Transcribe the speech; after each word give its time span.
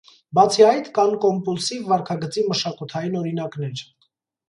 Բացի 0.37 0.65
այդ, 0.67 0.89
կան 0.95 1.13
կոմպուլսիվ 1.27 1.85
վարքագծի 1.93 2.49
մշակութային 2.51 3.23
օրինակներ։ 3.25 3.89